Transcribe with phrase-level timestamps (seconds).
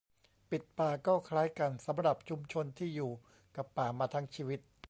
[0.49, 3.11] "ปิดป่า" ก็คล้ายกันสำหรับชุมชนที่อยู่
[3.55, 4.59] กับป่ามาทั้งชีวิต